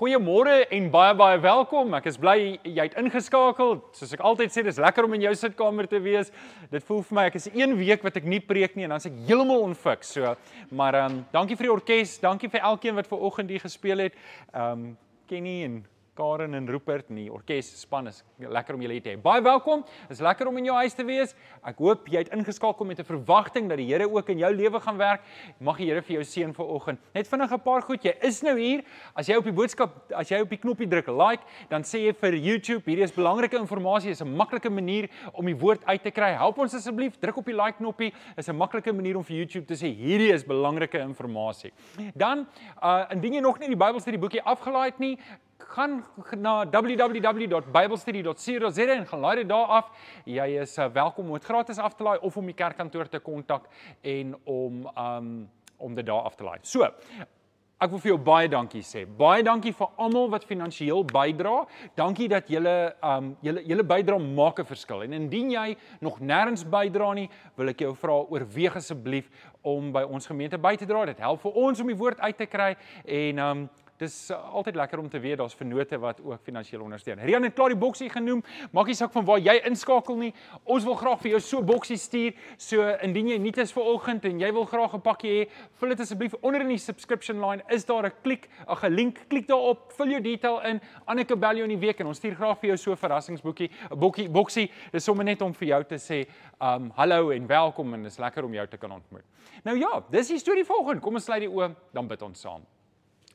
[0.00, 1.90] Goeiemôre en baie baie welkom.
[1.98, 3.74] Ek is bly jy het ingeskakel.
[3.92, 6.30] Soos ek altyd sê, dis lekker om in jou sitkamer te wees.
[6.72, 9.02] Dit voel vir my ek is 1 week wat ek nie preek nie en dan
[9.02, 10.06] is ek heeltemal onfik.
[10.08, 10.32] So,
[10.72, 14.06] maar ehm um, dankie vir die orkes, dankie vir elkeen wat ver oggend hier gespeel
[14.06, 14.16] het.
[14.54, 14.96] Ehm um,
[15.28, 15.76] Kenny en
[16.14, 19.18] Karen en Rupert en die orkes span is lekker om julle hier te hê.
[19.20, 19.84] Baie welkom.
[20.10, 21.34] Is lekker om in jou huis te wees.
[21.66, 24.80] Ek hoop jy het ingeskakel met 'n verwagting dat die Here ook in jou lewe
[24.80, 25.22] gaan werk.
[25.60, 26.98] Mag die Here vir jou seën vanoggend.
[27.14, 28.02] Net vinnig 'n paar goed.
[28.02, 28.82] Jy is nou hier.
[29.14, 32.12] As jy op die boodskap, as jy op die knoppie druk like, dan sê jy
[32.12, 34.10] vir YouTube, hierdie is belangrike inligting.
[34.10, 36.34] Is 'n maklike manier om die woord uit te kry.
[36.34, 38.12] Help ons asseblief, druk op die like knoppie.
[38.36, 41.72] Is 'n maklike manier om vir YouTube te sê hierdie is belangrike inligting.
[42.14, 42.46] Dan,
[42.82, 45.18] uh indien jy nog nie die Bybelstudie boekie afgelaai het nie,
[45.68, 46.04] gaan
[46.36, 49.90] na www.biblestudy.co.za en gaan laai dit daar af.
[50.24, 53.18] Jy is uh, welkom om dit gratis af te laai of om die kerkkantoor te
[53.18, 53.62] kontak
[54.00, 56.58] en om um om dit daar af te laai.
[56.62, 56.84] So,
[57.80, 59.06] Ek wil vir jou baie dankie sê.
[59.08, 61.62] Baie dankie vir almal wat finansiëel bydra.
[61.96, 65.02] Dankie dat julle um julle julle bydra maak 'n verskil.
[65.02, 69.30] En indien jy nog nêrens bydra nie, wil ek jou vra oorweeg asseblief
[69.62, 71.06] om by ons gemeente by te dra.
[71.06, 74.78] Dit help vir ons om die woord uit te kry en um dis uh, altyd
[74.80, 77.20] lekker om te weet daar's vennote wat ook finansiëel ondersteun.
[77.20, 78.42] Rian het klaar die boksie genoem.
[78.72, 80.30] Maak nie saak van waar jy inskakel nie.
[80.64, 82.36] Ons wil graag vir jou so boksie stuur.
[82.60, 85.48] So indien jy nuut is vir oggend en jy wil graag 'n pakkie hê,
[85.80, 87.62] vul dit asseblief onder in die subscription line.
[87.68, 90.80] Is daar 'n klik, 'n link, klik daarop, vul jou detail in.
[91.06, 93.70] Anneke bel jou in die week en ons stuur graag vir jou so 'n verrassingsboekie,
[93.90, 94.70] 'n bokkie, boksie.
[94.92, 96.26] Dis sommer net om vir jou te sê,
[96.60, 99.24] um hallo en welkom en dis lekker om jou te kan ontmoet.
[99.64, 101.00] Nou ja, dis die storie volgende.
[101.00, 102.79] Kom ons sluit die oë, dan bid ons saam.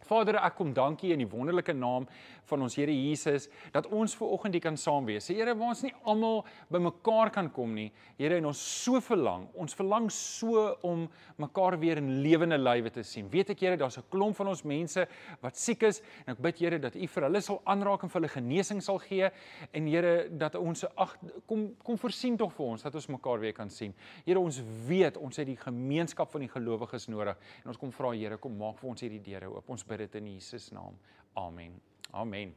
[0.08, 2.08] Vader, ek kom dankie in die wonderlike naam
[2.50, 5.28] van ons Here Jesus dat ons ver oggend hier kan saam wees.
[5.28, 7.90] Here, waar ons nie almal bymekaar kan kom nie.
[8.18, 9.48] Here, en ons so verlang.
[9.60, 11.06] Ons verlang so om
[11.42, 13.30] mekaar weer in lewende lywe te sien.
[13.32, 15.08] Weet ek Here, daar's 'n klomp van ons mense
[15.42, 18.22] wat siek is en ek bid Here dat U vir hulle sal aanraak en vir
[18.22, 19.30] hulle genesing sal gee
[19.74, 23.54] en Here dat ons ag kom kom voorsien tog vir ons dat ons mekaar weer
[23.54, 23.94] kan sien.
[24.26, 28.14] Here, ons weet ons het die gemeenskap van die gelowiges nodig en ons kom vra
[28.16, 29.70] Here, kom maak vir ons hierdie deure oop.
[29.70, 30.96] Ons bid dit in Jesus naam.
[31.36, 31.95] Amen.
[32.16, 32.54] Amen.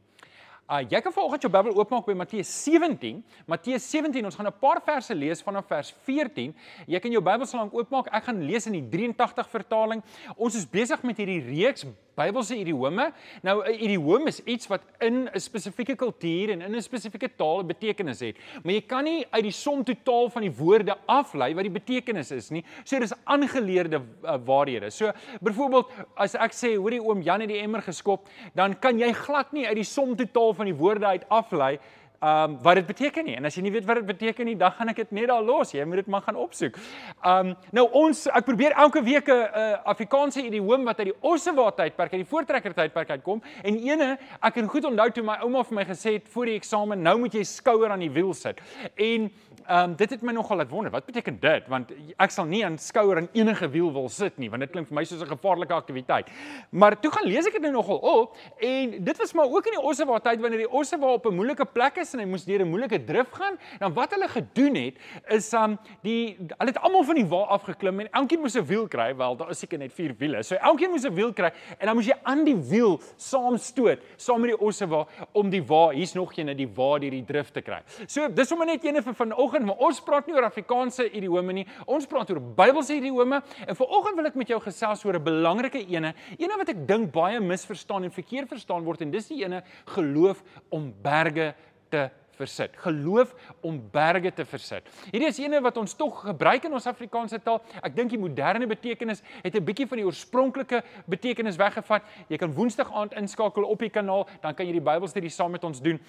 [0.69, 3.23] Uh jy kan vanoggend jou Bybel oopmaak by Matteus 17.
[3.49, 6.53] Matteus 17, ons gaan 'n paar verse lees vanaf vers 14.
[6.85, 8.07] Jy kan jou Bybel lank oopmaak.
[8.13, 10.03] Ek gaan lees in die 83 vertaling.
[10.37, 11.87] Ons is besig met hierdie reeks
[12.19, 13.11] Bybelse idiome.
[13.43, 17.59] Nou 'n idiom is iets wat in 'n spesifieke kultuur en in 'n spesifieke taal
[17.63, 18.35] 'n betekenis het.
[18.63, 22.31] Maar jy kan nie uit die som totaal van die woorde aflei wat die betekenis
[22.31, 22.63] is nie.
[22.83, 24.89] So dis aangeleerde uh, waarhede.
[24.89, 29.13] So byvoorbeeld as ek sê hoorie oom Jan het die emmer geskop, dan kan jy
[29.13, 31.79] glad nie uit die som totaal van die woorde uit aflei
[32.21, 33.35] um wat dit beteken nie.
[33.39, 35.43] En as jy nie weet wat dit beteken nie, dan gaan ek dit net daar
[35.43, 35.71] los.
[35.71, 36.79] Jy moet dit maar gaan opsoek.
[37.25, 41.71] Um nou ons ek probeer elke week 'n uh, Afrikaanse idiom wat uit die Ossewa
[41.71, 45.63] tydperk, uit die voortrekker tydperk uitkom en ene ek kan goed onthou toe my ouma
[45.63, 48.59] vir my gesê het voor die eksamen, nou moet jy skouer aan die wiel sit.
[48.95, 49.31] En
[49.69, 51.67] um dit het my nogal laat wonder, wat beteken dit?
[51.67, 54.87] Want ek sal nie aan skouer aan enige wiel wil sit nie, want dit klink
[54.87, 56.27] vir my soos 'n gevaarlike aktiwiteit.
[56.71, 59.77] Maar toe gaan lees ek dit nou nogal op en dit was maar ook in
[59.77, 62.63] die Ossewa tyd wanneer die Ossewa op 'n moeilike plek is en hy moes deur
[62.65, 63.57] 'n moeilike drif gaan.
[63.79, 64.95] Dan wat hulle gedoen het
[65.29, 68.87] is um die hulle het almal van die wa afgeklim en elkeen moes 'n wiel
[68.87, 69.15] kry.
[69.15, 70.43] Wel, daar is seker net 4 wiele.
[70.43, 73.99] So elkeen moes 'n wiel kry en dan moes jy aan die wiel saam stoot
[74.17, 77.25] saam met die osse wa om die wa, hier's nog een, die wa deur die
[77.25, 77.81] drif te kry.
[78.07, 81.67] So dis sommer net eene vanoggend, maar ons praat nie oor Afrikaanse idiome nie.
[81.85, 85.85] Ons praat oor Bybelse idiome en vanoggend wil ek met jou gesels oor 'n belangrike
[85.87, 89.63] ene, ene wat ek dink baie misverstaan en verkeerd verstaan word en dis die ene
[89.85, 91.53] geloof om berge
[91.89, 92.77] te versit.
[92.79, 94.87] Geloof om berge te versit.
[95.11, 97.59] Hierdie is ene wat ons tog gebruik in ons Afrikaanse taal.
[97.83, 102.03] Ek dink die moderne betekenis het 'n bietjie van die oorspronklike betekenis weggevat.
[102.29, 105.63] Jy kan Woensdag aand inskakel op die kanaal, dan kan jy die Bybelstudie saam met
[105.63, 105.99] ons doen.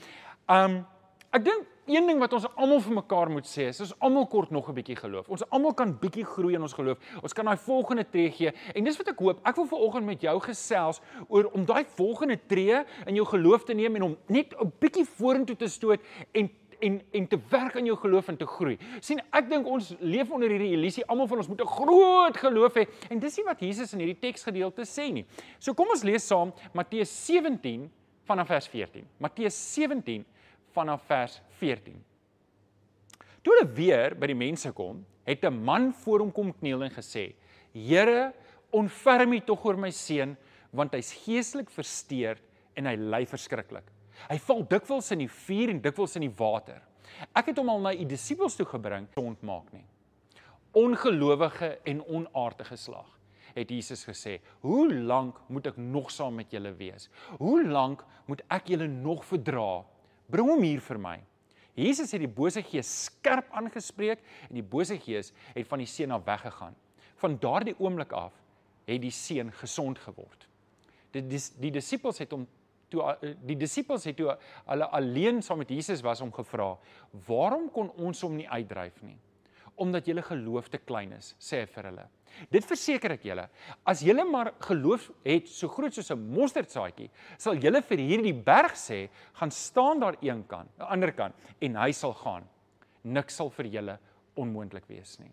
[0.48, 0.86] Um
[1.30, 4.50] Ek dink een ding wat ons almal vir mekaar moet sê is ons almal kort
[4.50, 5.28] nog 'n bietjie geloof.
[5.28, 6.98] Ons almal kan bietjie groei in ons geloof.
[7.22, 8.52] Ons kan daai volgende tree gee.
[8.74, 9.40] En dis wat ek hoop.
[9.44, 13.74] Ek wil vanoggend met jou gesels oor om daai volgende tree in jou geloof te
[13.74, 16.00] neem en om net 'n bietjie vorentoe te stoot
[16.32, 16.50] en
[16.80, 18.78] en en te werk aan jou geloof en te groei.
[19.00, 22.74] sien ek dink ons leef onder hierdie illusie almal van ons moet 'n groot geloof
[22.74, 25.26] hê en dis nie wat Jesus in hierdie teksgedeelte sê nie.
[25.58, 27.90] So kom ons lees saam Matteus 17
[28.24, 29.06] vanaf vers 14.
[29.18, 30.24] Matteus 17
[30.74, 31.96] vanaf vers 14.
[33.42, 36.90] Toe hulle weer by die mense kom, het 'n man voor hom kom kniel en
[36.90, 37.34] gesê:
[37.72, 38.32] "Here,
[38.70, 40.36] ontferm U tog oor my seun,
[40.72, 42.42] want hy's geestelik versteurd
[42.74, 43.84] en hy ly verskriklik.
[44.28, 46.82] Hy val dikwels in die vuur en dikwels in die water.
[47.34, 49.84] Ek het hom al na U disippels toe gebring, ont maak nie.
[50.72, 53.16] Ongelowige en onaardige slag.
[53.54, 57.08] het Jesus gesê, "Hoe lank moet ek nog saam met julle wees?
[57.38, 59.84] Hoe lank moet ek julle nog verdra?
[60.30, 61.18] Bring hom hier vir my."
[61.76, 66.10] Jesus het die bose gees skerp aangespreek en die bose gees het van die seun
[66.10, 66.74] af weggegaan.
[67.16, 68.34] Van daardie oomblik af
[68.86, 70.48] het die seun gesond geword.
[71.14, 72.46] Die die, die disippels het hom
[72.90, 73.14] toe
[73.46, 74.34] die disippels het toe
[74.66, 76.76] hulle alleen saam met Jesus was om gevra,
[77.26, 79.18] "Waarom kon ons hom nie uitdryf nie?"
[79.80, 82.06] omdat julle geloof te klein is, sê hy vir hulle.
[82.50, 83.48] Dit verseker ek julle,
[83.84, 88.74] as julle maar geloof het so groot soos 'n mosterdsaadjie, sal julle vir hierdie berg
[88.74, 92.48] sê, gaan staan daar een kant, aan die ander kant en hy sal gaan.
[93.04, 93.98] Niks sal vir julle
[94.36, 95.32] onmoontlik wees nie.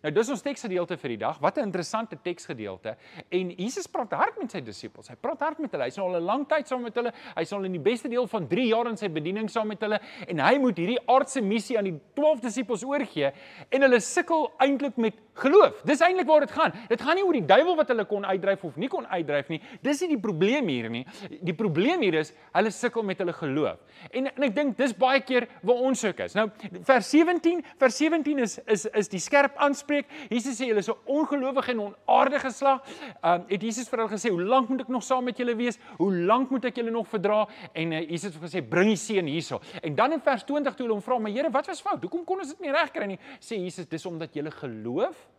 [0.00, 1.38] Nou dis ons teksgedeelte vir die dag.
[1.40, 2.96] Wat 'n interessante teksgedeelte.
[3.28, 5.08] En Jesus praat hard met sy disippels.
[5.08, 5.84] Hy praat hard met hulle.
[5.84, 7.12] Hy's al 'n lang tyd saam met hulle.
[7.36, 10.00] Hy's al in die beste deel van 3 jaar in sy bediening saam met hulle
[10.26, 13.32] en hy moet hierdie aardse missie aan die 12 disippels oorgee
[13.70, 15.82] en hulle sukkel eintlik met geloof.
[15.88, 16.72] Dis eintlik waar dit gaan.
[16.88, 19.60] Dit gaan nie oor die duiwel wat hulle kon uitdryf of nie kon uitdryf nie.
[19.82, 21.04] Dis nie die probleem hier nie.
[21.40, 23.80] Die probleem hier is hulle sukkel met hulle geloof.
[24.10, 26.34] En en ek dink dis baie keer waar ons suk is.
[26.38, 26.48] Nou
[26.86, 30.08] vers 17, vers 17 is is is die skerp aanspreek.
[30.30, 32.82] Jesus sê julle is 'n ongelowige en onaardige geslag.
[33.22, 35.56] Ehm um, het Jesus vir hulle gesê, "Hoe lank moet ek nog saam met julle
[35.56, 35.78] wees?
[35.98, 39.26] Hoe lank moet ek julle nog verdra?" En uh, Jesus het gesê, "Bring die seun
[39.26, 42.02] hierso." En dan in vers 20 toe hulle hom vra, "Maar Here, wat was fout?
[42.02, 45.29] Hoekom kon ons dit nie regkry nie?" Sê Jesus, "Dis omdat julle geloof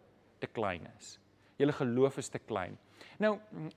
[0.42, 1.18] te klein is.
[1.62, 2.78] Julle geloof is te klein."
[3.22, 3.36] Nou,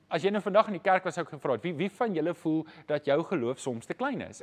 [0.09, 2.15] as jy nou vandag in die kerk was, sou ek gevra het, wie wie van
[2.17, 4.41] julle voel dat jou geloof soms te klein is?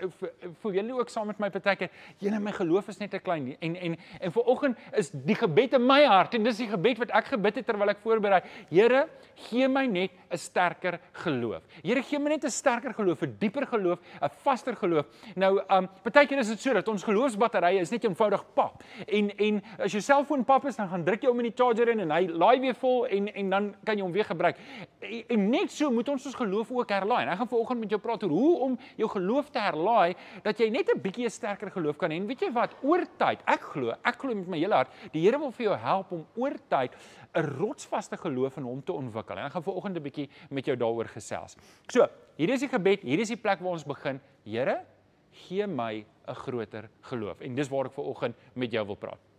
[0.62, 1.88] Voel julle ook saam met my partyke,
[2.22, 3.56] julle my geloof is net te klein nie.
[3.66, 7.14] En en en vanoggend is die gebed in my hart en dis die gebed wat
[7.18, 8.42] ek gebid het terwyl ek voorberei.
[8.70, 9.08] Here,
[9.48, 11.64] gee my net 'n sterker geloof.
[11.82, 15.08] Here, gee my net 'n sterker geloof, 'n dieper geloof, 'n vaster geloof.
[15.36, 18.84] Nou, um partykeer is dit so dat ons geloofsbatterye is net eenvoudig pap.
[19.08, 21.90] En en as jou selfoon pap is, dan gaan druk jy hom in die charger
[21.90, 24.58] in en hy laai weer vol en en dan kan jy hom weer gebruik
[25.02, 27.24] en net so moet ons ons geloof ook herlaai.
[27.24, 30.16] En ek gaan vanoggend met jou praat oor hoe om jou geloof te herlaai
[30.46, 32.16] dat jy net 'n bietjie 'n sterker geloof kan hê.
[32.16, 32.76] En weet jy wat?
[32.82, 35.78] Oor tyd, ek glo, ek glo met my hele hart, die Here wil vir jou
[35.78, 36.92] help om oor tyd
[37.36, 39.38] 'n rotsvaste geloof in hom te ontwikkel.
[39.38, 41.56] En ek gaan vanoggend 'n bietjie met jou daaroor gesels.
[41.88, 42.08] So,
[42.38, 44.20] hier is die gebed, hier is die plek waar ons begin.
[44.46, 44.86] Here,
[45.32, 47.42] gee my 'n groter geloof.
[47.42, 49.31] En dis waar ek vanoggend met jou wil praat.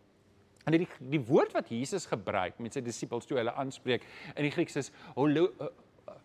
[0.67, 4.05] En die die woord wat Jesus gebruik met sy disippels toe hulle aanspreek
[4.37, 5.71] in die Grieks is holo uh,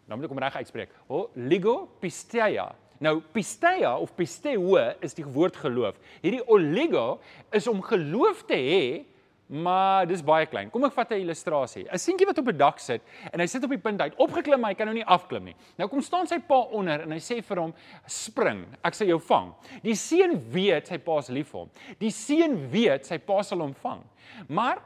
[0.07, 0.93] nou moet ek hom reg uitspreek.
[1.09, 2.69] Ho ligo pisteia.
[3.03, 5.99] Nou pisteia of pisteo is die woord geloof.
[6.23, 7.19] Hierdie oligo
[7.53, 8.81] is om geloof te hê
[9.47, 10.67] Maar dis baie klein.
[10.69, 11.87] Kom ek vat 'n illustrasie.
[11.87, 13.01] 'n Seentjie wat op 'n dak sit
[13.31, 15.55] en hy sit op die punt uit opgeklim, maar hy kan nou nie afklim nie.
[15.77, 17.73] Nou kom staan sy pa onder en hy sê vir hom:
[18.05, 19.53] "Spring, ek sal jou vang."
[19.83, 21.69] Die seun weet sy pa is lief vir hom.
[21.99, 24.03] Die seun weet sy pa sal hom vang.
[24.49, 24.81] Maar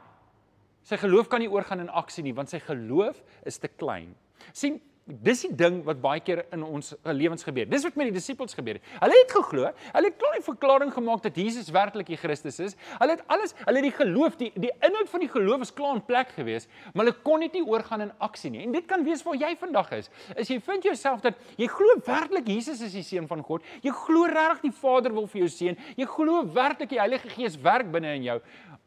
[0.82, 4.14] sy geloof kan nie oorgaan in aksie nie, want sy geloof is te klein.
[4.52, 7.66] sien Dis die ding wat baie keer in ons lewens gebeur.
[7.66, 8.84] Dis wat met die disippels gebeur het.
[9.00, 12.76] Hulle het geglo, hulle het klaar 'n verklaring gemaak dat Jesus werklik die Christus is.
[13.00, 15.94] Hulle het alles, hulle het die geloof, die die inhoud van die geloof is klaar
[15.94, 18.62] in plek gewees, maar hulle kon net nie oorgaan in aksie nie.
[18.62, 20.10] En dit kan wees waar jy vandag is.
[20.38, 23.90] As jy vind jouself dat jy glo werklik Jesus is die seun van God, jy
[23.90, 27.90] glo regtig die Vader wil vir jou seën, jy glo werklik die Heilige Gees werk
[27.90, 28.40] binne in jou,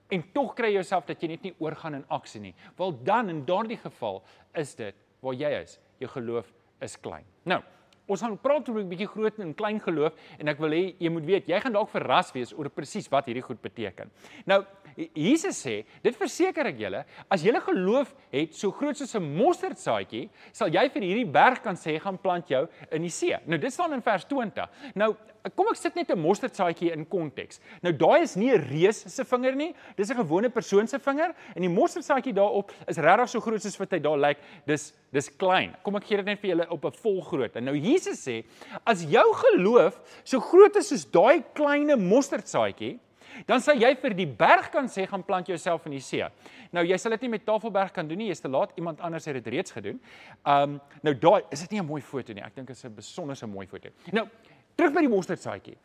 [0.09, 2.55] en tog kry jy jouself dat jy net nie oorgaan in aksie nie.
[2.77, 7.25] Wel dan in daardie geval is dit waar jy is jou geloof is klein.
[7.43, 7.61] Nou,
[8.05, 11.09] ons gaan praat oor 'n bietjie groot en klein geloof en ek wil hê jy
[11.09, 14.11] moet weet, jy gaan dalk verras wees oor presies wat hierdie goed beteken.
[14.45, 14.63] Nou,
[14.95, 20.29] Jesus sê, dit verseker ek julle, as julle geloof het so groot soos 'n mosterdsaadjie,
[20.53, 23.35] sal jy vir hierdie berg kan sê gaan plant jou in die see.
[23.45, 24.69] Nou, dit staan in vers 20.
[24.95, 25.15] Nou,
[25.53, 27.59] kom ek sit net 'n mosterdsaadjie in konteks.
[27.83, 31.35] Nou, daai is nie 'n reus se vinger nie, dis 'n gewone persoon se vinger
[31.55, 34.37] en die mosterdsaadjie daarop is regtig so groot soos wat hy daar lyk.
[34.65, 35.75] Dis dis klein.
[35.83, 37.61] Kom ek gee dit net vir julle op 'n volgrootte.
[37.61, 38.43] Nou Jesus sê,
[38.85, 42.99] as jou geloof so groot is soos daai klein mosterdsaadjie,
[43.45, 46.25] dan sal jy vir die berg kan sê gaan plant jouself in die see.
[46.71, 49.25] Nou jy sal dit nie met Tafelberg kan doen nie, jy's te laat, iemand anders
[49.25, 50.01] het dit reeds gedoen.
[50.45, 52.43] Um nou daai is dit nie 'n mooi foto nie.
[52.43, 53.89] Ek dink dit is 'n besonderse mooi foto.
[54.11, 54.27] Nou
[54.75, 55.77] terug by die mosterdsaadjie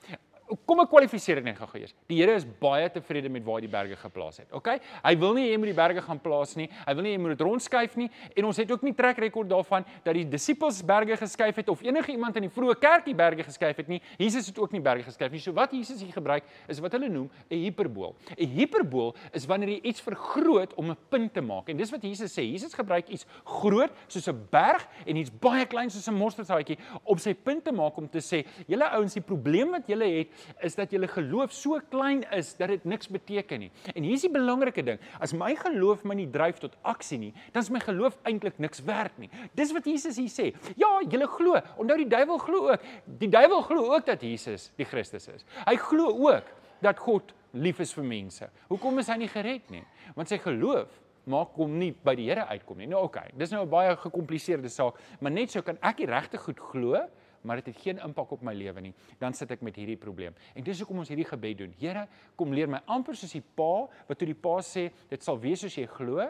[0.67, 1.95] kom ek kwalifiseer dit net gou eers.
[2.11, 4.49] Die Here is baie tevrede met waar hy die berge geplaas het.
[4.57, 4.73] OK?
[5.05, 6.69] Hy wil nie jy moet die berge gaan plaas nie.
[6.87, 9.51] Hy wil nie jy moet dit rondskuif nie en ons het ook nie trek rekord
[9.51, 13.17] daarvan dat die disippels berge geskuif het of enige iemand in die vroeë kerk die
[13.17, 14.01] berge geskuif het nie.
[14.19, 15.43] Jesus het ook nie berge geskuif nie.
[15.43, 18.15] So wat Jesus hier gebruik is wat hulle noem 'n hiperbool.
[18.37, 21.69] 'n Hiperbool is wanneer jy iets vergroot om 'n punt te maak.
[21.69, 22.43] En dis wat Jesus sê.
[22.43, 27.19] Jesus gebruik iets groot soos 'n berg en iets baie klein soos 'n mosterdsaadjie om
[27.19, 30.29] sy punt te maak om te sê: "Julle ouens, die probleem wat julle het
[30.67, 33.71] is dat julle geloof so klein is dat dit niks beteken nie.
[33.95, 35.01] En hier is die belangrike ding.
[35.21, 38.85] As my geloof my nie dryf tot aksie nie, dan is my geloof eintlik niks
[38.85, 39.31] werd nie.
[39.55, 40.51] Dis wat Jesus hier sê.
[40.77, 41.61] Ja, julle glo.
[41.81, 42.89] Onthou die duiwel glo ook.
[43.21, 45.47] Die duiwel glo ook dat Jesus die Christus is.
[45.67, 46.49] Hy glo ook
[46.81, 48.49] dat God lief is vir mense.
[48.71, 49.85] Hoekom is hy nie gered nie?
[50.17, 50.93] Want sy geloof
[51.31, 52.89] maak hom nie by die Here uitkom nie.
[52.91, 56.07] Nou oké, okay, dis nou 'n baie gekompliseerde saak, maar net so kan ek die
[56.07, 56.97] regte goed glo
[57.43, 59.99] maar dit het, het geen impak op my lewe nie, dan sit ek met hierdie
[60.01, 60.37] probleem.
[60.55, 61.75] En dis hoekom ons hierdie gebed doen.
[61.81, 62.07] Here,
[62.37, 65.65] kom leer my amper soos die pa wat toe die pa sê, dit sal wees
[65.65, 66.29] soos jy glo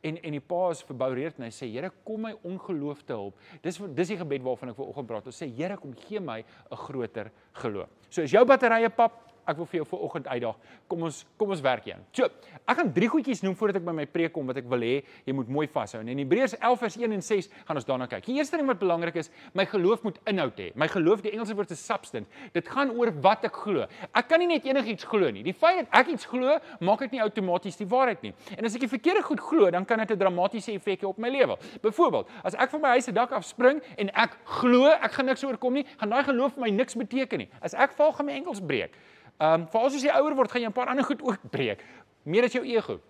[0.00, 3.40] en en die pa is verboureerd en hy sê Here kom my ongeloof te help.
[3.64, 5.28] Dis dis die gebed waarvan ek vanoggend praat.
[5.28, 7.88] Ons sê Here kom gee my 'n groter geloof.
[8.08, 10.56] So is jou batterye pap ek wil vir jou vir oggend uitdaag.
[10.88, 12.04] Kom ons kom ons werk hieraan.
[12.12, 12.28] So,
[12.64, 15.02] ek gaan drie goedjies noem voordat ek by my preek kom wat ek wil hê
[15.26, 16.00] jy moet mooi vashou.
[16.00, 18.24] En in Hebreërs 11 vers 1 en 6 gaan ons daarna kyk.
[18.26, 20.70] Die eerste ding wat belangrik is, my geloof moet inhoud hê.
[20.74, 22.28] My geloof, die Engelse woord is substance.
[22.56, 23.86] Dit gaan oor wat ek glo.
[24.10, 25.44] Ek kan nie net enigiets glo nie.
[25.46, 28.34] Die feit dat ek iets glo, maak dit nie outomaties die waarheid nie.
[28.56, 31.18] En as ek die verkeerde goed glo, dan kan dit 'n dramatiese effek hê op
[31.18, 31.56] my lewe.
[31.82, 35.26] Byvoorbeeld, as ek van my huis se dak af spring en ek glo ek gaan
[35.26, 37.48] niks oorkom nie, gaan daai geloof vir my niks beteken nie.
[37.60, 38.94] As ek val gaan my enkels breek.
[39.40, 41.84] Ehm um, veral as jy ouer word, gaan jy 'n paar ander goed ook breek.
[42.24, 43.00] Meer as jou ego.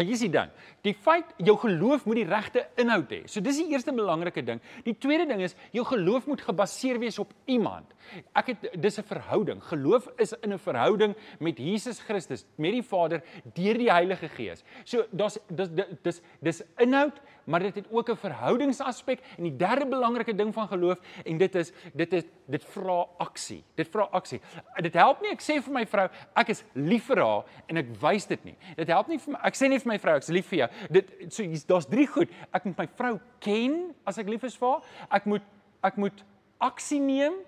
[0.00, 0.48] En jy sien dan,
[0.80, 3.18] die feit jou geloof moet die regte inhoud hê.
[3.28, 4.62] So dis die eerste belangrike ding.
[4.86, 7.92] Die tweede ding is jou geloof moet gebaseer wees op iemand.
[8.32, 9.60] Ek het dis 'n verhouding.
[9.62, 13.22] Geloof is in 'n verhouding met Jesus Christus, met die Vader
[13.54, 14.64] deur die Heilige Gees.
[14.84, 15.68] So daar's dis
[16.02, 20.68] dis dis inhoud, maar dit het ook 'n verhoudingsaspek en die derde belangrike ding van
[20.68, 23.60] geloof en dit is dit is dit vra aksie.
[23.78, 24.40] Dit vra aksie.
[24.82, 26.06] Dit help nie ek sê vir my vrou
[26.42, 28.56] ek is lief vir haar en ek wys dit nie.
[28.78, 30.70] Dit help nie vir my ek sê nie vir my vrou ek's lief vir jou.
[30.98, 32.32] Dit so daar's drie goed.
[32.56, 33.14] Ek moet my vrou
[33.44, 33.78] ken
[34.08, 34.90] as ek lief is vir haar.
[35.20, 35.46] Ek moet
[35.86, 36.24] ek moet
[36.60, 37.40] aksie neem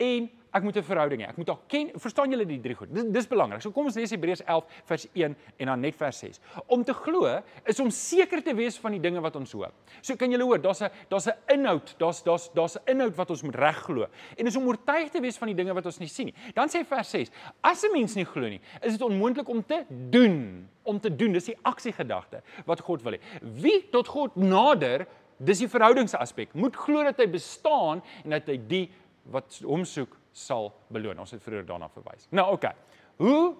[0.00, 1.28] en ek moet 'n verhouding hê.
[1.28, 1.90] Ek moet haar ken.
[1.94, 2.92] Verstaan julle die drie goed?
[2.92, 3.62] Dis dis belangrik.
[3.62, 6.40] So kom ons lees Hebreërs 11 vers 1 en dan net vers 6.
[6.66, 9.72] Om te glo is om seker te wees van die dinge wat ons hoop.
[10.00, 13.30] So kan julle hoor, daar's 'n daar's 'n inhoud, daar's daar's daar's 'n inhoud wat
[13.30, 14.06] ons moet reg glo.
[14.36, 16.34] En is om oortuig te wees van die dinge wat ons nie sien nie.
[16.54, 17.30] Dan sê vers 6:
[17.60, 21.32] As 'n mens nie glo nie, is dit onmoontlik om te doen, om te doen.
[21.32, 23.20] Dis die aksiegedagte wat God wil hê.
[23.40, 25.06] Wie tot God nader
[25.40, 26.52] Dis die verhoudingsaspek.
[26.52, 28.90] Moet glo dat hy bestaan en dat hy die
[29.22, 31.18] wat hom soek sal beloon.
[31.18, 32.26] Ons het vroeër daarna verwys.
[32.30, 32.52] Nou.
[32.52, 32.74] Okay.
[33.16, 33.56] Hoe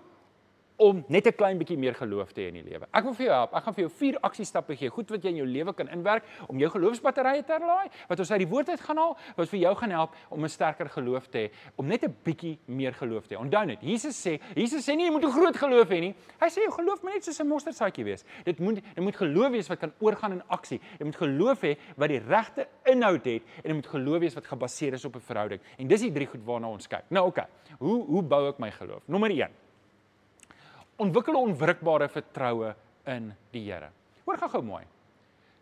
[0.80, 2.86] om net 'n klein bietjie meer geloof te hê in die lewe.
[2.92, 3.54] Ek wil vir jou help.
[3.54, 4.88] Ek gaan vir jou vier aksiestappe gee.
[4.88, 8.30] Goed wat jy in jou lewe kan inwerk om jou geloofsbatterye te laai, wat ons
[8.30, 11.28] uit die woord uit gaan haal, wat vir jou gaan help om 'n sterker geloof
[11.28, 13.38] te hê, om net 'n bietjie meer geloof te hê.
[13.38, 16.14] Onthou net, Jesus sê, Jesus sê nie jy moet 'n groot geloof hê nie.
[16.40, 18.24] Hy sê jou geloof moet net soos 'n mosterdsaadjie wees.
[18.44, 20.80] Dit moet dit moet geloof wees wat kan oorgaan in aksie.
[20.98, 24.46] Jy moet geloof hê wat die regte inhoud het en dit moet geloof wees wat
[24.46, 25.60] gebaseer is op 'n verhouding.
[25.78, 27.04] En dis die drie goed waarna ons kyk.
[27.10, 27.40] Nou oké.
[27.40, 27.76] Okay.
[27.78, 29.02] Hoe hoe bou ek my geloof?
[29.06, 29.69] Nommer 1
[31.00, 32.74] ontwikkel 'n onwrikbare vertroue
[33.06, 33.90] in die Here.
[34.26, 34.84] Hoor gou-gou mooi.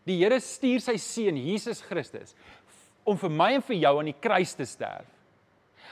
[0.04, 2.35] Die Here stuur sy seun Jesus Christus
[3.04, 5.07] om vir my en vir jou aan die kruis te sterf.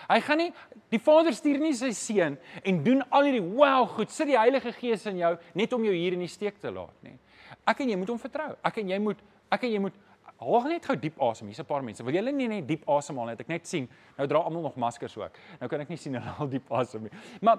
[0.06, 0.52] Hy gaan nie
[0.92, 4.72] die Vader stuur nie sy seun en doen al hierdie wow goed, sit die Heilige
[4.72, 7.16] Gees in jou net om jou hier in die steek te laat nie.
[7.66, 8.52] Ek en jy moet hom vertrou.
[8.64, 9.96] Ek en jy moet ek en jy moet
[10.36, 11.48] haal net gou diep asem.
[11.48, 12.04] Hier's 'n paar mense.
[12.04, 13.40] Wil julle nie net diep asemhaal net?
[13.40, 13.88] Ek net sien.
[14.18, 15.32] Nou dra almal nog maskers ook.
[15.60, 17.10] Nou kan ek nie sien hulle al diep asem nie.
[17.40, 17.58] Maar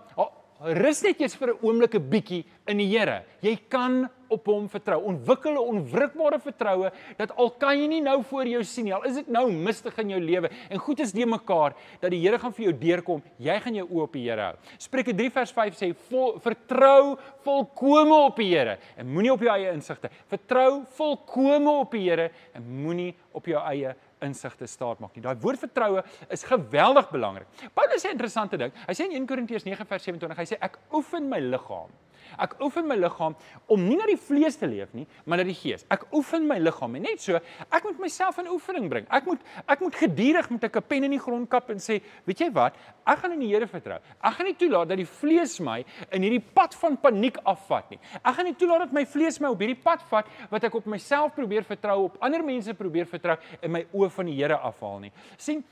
[0.60, 3.24] rus net eers vir 'n oomblik 'n bietjie in die Here.
[3.42, 5.00] Jy kan op hom vertrou.
[5.02, 9.04] Ontwikkel 'n onwrikbare vertroue dat al kan jy nie nou voor jou sien nie, al
[9.04, 12.40] is dit nou mistig in jou lewe en goed is die mekaar dat die Here
[12.40, 13.24] gaan vir jou deurkom.
[13.38, 14.56] Jy gaan jou oë op die Here hou.
[14.78, 19.50] Spreuke 3 vers 5 sê vol, vertrou volkome op die Here en moenie op jou
[19.50, 20.10] eie insigte.
[20.28, 25.24] Vertrou volkome op die Here en moenie op jou eie insigte staat maak nie.
[25.24, 27.48] Daai woord vertroue is geweldig belangrik.
[27.74, 28.72] Paulus sê 'n interessante ding.
[28.88, 31.90] Hy sê in 1 Korintiërs 9 vers 27, hy sê ek oefen my liggaam
[32.38, 33.36] Ek oefen my liggaam
[33.68, 35.86] om nie na die vlees te leef nie, maar na die gees.
[35.94, 37.40] Ek oefen my liggaam en net so,
[37.72, 39.08] ek moet myself in oefening bring.
[39.10, 42.40] Ek moet ek moet gedurig met 'n pen in die grond kap en sê, weet
[42.40, 42.76] jy wat?
[43.06, 44.00] Ek gaan in die Here vertrou.
[44.24, 48.00] Ek gaan nie toelaat dat die vlees my in hierdie pad van paniek afvat nie.
[48.24, 50.86] Ek gaan nie toelaat dat my vlees my op hierdie pad vat wat ek op
[50.86, 55.00] myself probeer vertrou, op ander mense probeer vertrou en my oë van die Here afhaal
[55.00, 55.12] nie.
[55.38, 55.64] sien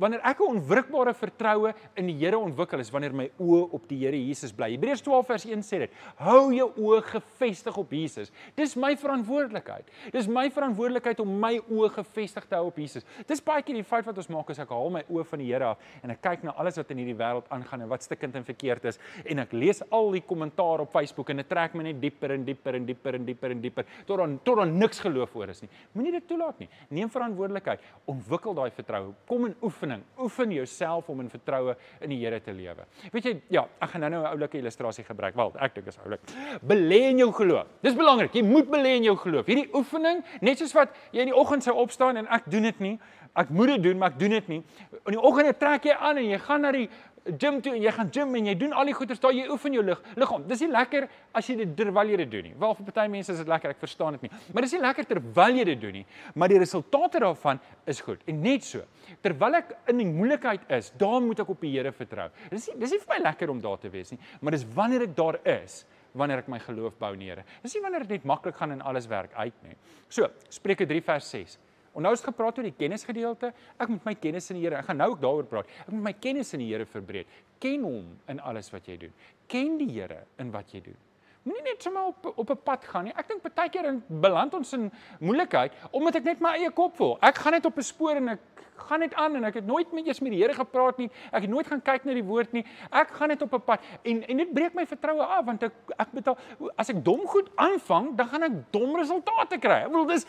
[0.00, 3.98] wanneer ek 'n onwrikbare vertroue in die Here ontwikkel is wanneer my oë op die
[3.98, 4.70] Here Jesus bly.
[4.72, 8.32] Hebreërs 12 vers 1 sê dit: Hou jou oë gefestig op Jesus.
[8.56, 9.84] Dis my verantwoordelikheid.
[10.12, 13.04] Dis my verantwoordelikheid om my oë gefestig te hou op Jesus.
[13.26, 15.52] Dis baie keer die fout wat ons maak as ek haal my oë van die
[15.52, 18.36] Here af en ek kyk na alles wat in hierdie wêreld aangaan en wat stikkend
[18.36, 21.82] en verkeerd is en ek lees al die kommentaar op Facebook en dit trek my
[21.82, 25.00] net dieper en dieper en dieper en dieper en dieper tot dan tot dan niks
[25.00, 25.70] geloof oor is nie.
[25.92, 26.68] Moenie dit toelaat nie.
[26.88, 27.80] Neem verantwoordelikheid.
[28.06, 29.14] Ontwikkel daai vertroue.
[29.28, 30.02] Kom in oefening.
[30.18, 32.86] Oefen jouself om in vertroue in die Here te lewe.
[33.12, 35.34] Weet jy, ja, ek gaan nou-nou 'n oulike illustrasie gebruik.
[35.34, 36.20] Wel, ek dink is oulik.
[36.62, 37.66] Belê in jou geloof.
[37.82, 38.32] Dis belangrik.
[38.34, 39.46] Jy moet belê in jou geloof.
[39.46, 42.80] Hierdie oefening, net soos wat jy in die oggend sou opstaan en ek doen dit
[42.80, 42.98] nie.
[43.38, 44.64] Ek moet dit doen, maar ek doen dit nie.
[45.06, 46.88] In die oggend trek jy aan en jy gaan na die
[47.24, 49.74] gym toe en jy gaan gym en jy doen al die goeders daar jy oefen
[49.76, 50.46] jou lig liggaam.
[50.48, 52.54] Dis nie lekker as jy dit terwyl jy dit doen nie.
[52.60, 54.32] Wel vir party mense is dit lekker, ek verstaan dit nie.
[54.54, 57.60] Maar dis nie lekker terwyl jy dit doen nie, maar die resultate daarvan
[57.90, 58.24] is goed.
[58.30, 58.84] En net so,
[59.24, 62.26] terwyl ek in die moeilikheid is, daar moet ek op die Here vertrou.
[62.50, 65.06] Dis nie dis nie vir my lekker om daar te wees nie, maar dis wanneer
[65.06, 65.84] ek daar is
[66.16, 67.44] wanneer ek my geloof bou in die Here.
[67.62, 69.76] Dis nie wanneer dit net maklik gaan en alles werk uit nie.
[70.10, 71.58] So, Spreuke 3 vers 6.
[71.94, 73.52] En nou is gepraat oor die kennisgedeelte.
[73.78, 74.78] Ek moet my kennis in die Here.
[74.78, 75.70] Ek gaan nou ook daaroor praat.
[75.86, 77.26] Ek moet my kennis in die Here verbreek.
[77.58, 79.14] Ken hom in alles wat jy doen.
[79.50, 80.98] Ken die Here in wat jy doen.
[81.40, 83.12] Moenie net sommer op op 'n pad gaan nie.
[83.16, 86.98] Ek dink baie keer in beland ons in moeilikheid omdat ek net my eie kop
[86.98, 87.18] wil.
[87.22, 88.38] Ek gaan net op 'n spoor en ek
[88.76, 91.10] gaan net aan en ek het nooit met eers met die Here gepraat nie.
[91.32, 92.64] Ek het nooit gaan kyk na die woord nie.
[92.90, 95.72] Ek gaan net op 'n pad en en dit breek my vertroue af want ek
[95.98, 96.38] ek betaal
[96.76, 99.84] as ek dom goed aanvang, dan gaan ek dom resultate kry.
[99.84, 100.26] Ek bedoel dis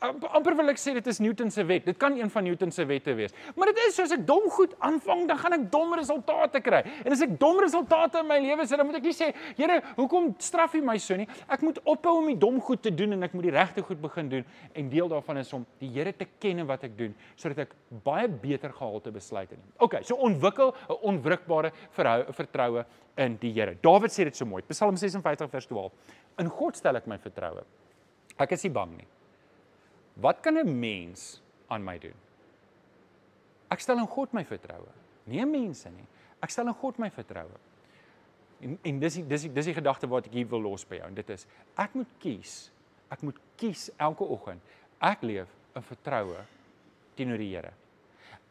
[0.00, 1.84] amper wil ek sê dit is Newton se wet.
[1.84, 3.34] Dit kan een van Newton se wette wees.
[3.56, 6.80] Maar dit is soos ek dom goed aanvang, dan gaan ek dom resultate kry.
[7.04, 9.80] En as ek dom resultate in my lewe sien, dan moet ek nie sê, Here,
[9.98, 11.28] hoekom straf U my so nie?
[11.52, 14.00] Ek moet ophou om die dom goed te doen en ek moet die regte goed
[14.00, 14.48] begin doen.
[14.72, 17.76] En deel daarvan is om die Here te ken en wat ek doen, sodat ek
[18.06, 19.68] baie beter gehalte besluite neem.
[19.84, 22.86] OK, so ontwikkel 'n onwrikbare vertroue
[23.18, 23.76] in die Here.
[23.82, 24.62] Dawid sê dit so mooi.
[24.62, 25.92] Psalm 56 vers 12.
[26.38, 27.64] In God stel ek my vertroue.
[28.38, 29.06] Ek is nie bang nie.
[30.20, 32.14] Wat kan 'n mens aan my doen?
[33.70, 34.92] Ek stel in God my vertroue,
[35.24, 36.06] nie mense nie.
[36.42, 37.58] Ek stel in God my vertroue.
[38.60, 40.98] En en dis die, dis die, dis die gedagte wat ek hier wil los by
[41.00, 41.46] jou en dit is
[41.80, 42.70] ek moet kies.
[43.10, 44.60] Ek moet kies elke oggend.
[45.00, 46.44] Ek leef in vertroue
[47.16, 47.72] teenoor die Here.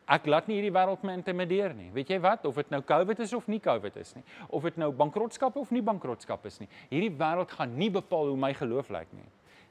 [0.10, 1.92] Ek laat nie hierdie wêreld my intimideer nie.
[1.94, 2.46] Weet jy wat?
[2.50, 5.70] Of dit nou COVID is of nie COVID is nie, of dit nou bankrotskap of
[5.72, 6.70] nie bankrotskap is nie.
[6.90, 9.28] Hierdie wêreld gaan nie bepaal hoe my geloof lyk nie.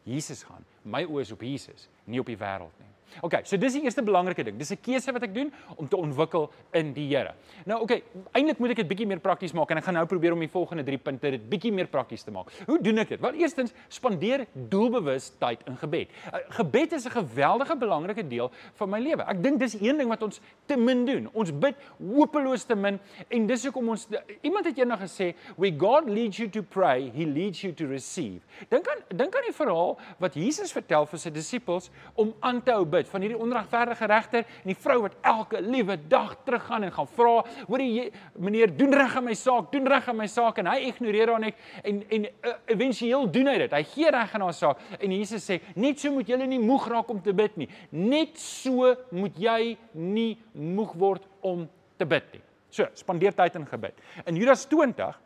[0.09, 0.65] Jesus gaan.
[0.83, 2.93] My oë is op Jesus, nie op die wêreld nie.
[3.21, 4.59] OK, so dis die eerste belangrike ding.
[4.59, 7.35] Dis 'n keuse wat ek doen om te ontwikkel in die Here.
[7.65, 10.33] Nou OK, eintlik moet ek dit bietjie meer prakties maak en ek gaan nou probeer
[10.33, 12.53] om die volgende 3 punte dit bietjie meer prakties te maak.
[12.67, 13.21] Hoe doen ek dit?
[13.21, 16.09] Wel, eerstens, spandeer doelbewus tyd in gebed.
[16.33, 19.23] Uh, gebed is 'n geweldige belangrike deel van my lewe.
[19.23, 21.29] Ek dink dis een ding wat ons te min doen.
[21.33, 24.09] Ons bid hopeloos te min en dis hoekom ons
[24.43, 28.41] iemand het eendag gesê, "We God leads you to pray, he leads you to receive."
[28.69, 32.73] Dink aan dink aan die verhaal wat Jesus vertel vir sy disippels om aan te
[32.73, 36.93] hou bid van hierdie onregverdige regter en die vrou wat elke liewe dag teruggaan en
[36.93, 37.35] gaan vra,
[37.69, 40.79] hoor jy meneer, doen reg aan my saak, doen reg aan my saak en hy
[40.89, 43.79] ignoreer haar net en en uh, éventueel doen hy dit.
[43.79, 46.89] Hy gee reg aan haar saak en Jesus sê, net so moet julle nie moeg
[46.91, 47.71] raak om te bid nie.
[47.93, 52.43] Net so moet jy nie moeg word om te bid nie.
[52.71, 53.97] So, spandeer tyd in gebed.
[54.29, 55.17] In Judas 20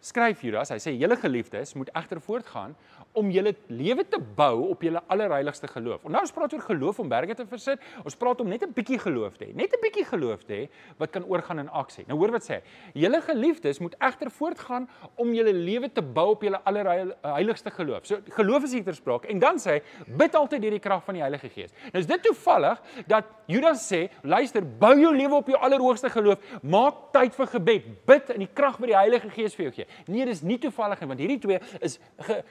[0.00, 2.72] skryf Judas, hy sê julle geliefdes moet egter voortgaan
[3.12, 6.04] om julle lewe te bou op julle allerheiligste geloof.
[6.06, 7.82] En nou ons praat oor geloof om berge te versit.
[8.04, 10.68] Ons praat om net 'n bietjie geloof te hê, net 'n bietjie geloof te hê
[10.98, 12.04] wat kan oorgaan in aksie.
[12.06, 12.62] Nou hoor wat sê hy.
[12.94, 18.06] Julle geliefdes moet egter voortgaan om julle lewe te bou op julle allerheiligste geloof.
[18.06, 19.28] So geloof is hier ter sprake.
[19.28, 21.72] En dan sê hy bid altyd deur die krag van die Heilige Gees.
[21.92, 26.38] Nou is dit toevallig dat Judas sê, luister, bou jou lewe op jou allerhoogste geloof.
[26.62, 28.06] Maak tyd vir gebed.
[28.06, 29.86] Bid in die krag wat die Heilige Gees vir jou gee.
[30.06, 32.42] Nee, dis nie toevallig nie, want hierdie twee is ge,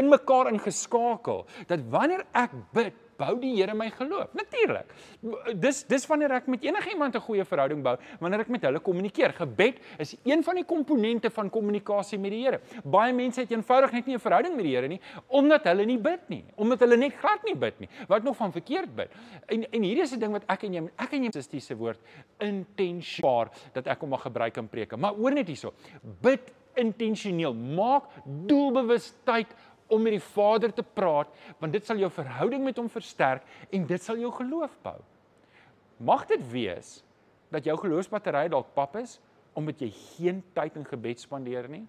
[0.00, 4.34] in in mekaar ingeskakel dat wanneer ek bid, bou die Here my geloof.
[4.36, 4.90] Natuurlik.
[5.56, 9.32] Dis dis wanneer ek met enigiemand 'n goeie verhouding bou, wanneer ek met hulle kommunikeer.
[9.32, 12.60] Gebed is een van die komponente van kommunikasie met die Here.
[12.84, 15.98] Baie mense het eenvoudig net nie 'n verhouding met die Here nie omdat hulle nie
[15.98, 17.88] bid nie, omdat hulle net glad nie bid nie.
[18.08, 19.10] Wat nog van verkeerd bid.
[19.46, 21.66] En en hierdie is 'n ding wat ek en jy ek en jy is dis
[21.66, 21.98] se woord
[22.38, 24.96] intensiaar dat ek hom mag gebruik in preke.
[24.96, 25.72] Maar hoor net hierso.
[26.20, 27.54] Bid intentioneel.
[27.54, 29.46] Maak doelbewus tyd
[29.88, 33.86] om met die Vader te praat, want dit sal jou verhouding met hom versterk en
[33.86, 34.98] dit sal jou geloof bou.
[35.96, 37.00] Mag dit wees
[37.54, 39.18] dat jou geloofsbattery dalk pap is
[39.56, 41.86] omdat jy geen tyd in gebed spandeer nie.